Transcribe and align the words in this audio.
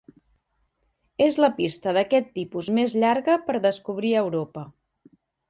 És 1.25 1.37
la 1.45 1.49
pista 1.59 1.93
d'aquest 1.97 2.31
tipus 2.39 2.71
més 2.79 2.97
llarga 3.05 3.37
per 3.51 3.59
descobrir 3.67 4.17
a 4.17 4.27
Europa. 4.27 4.67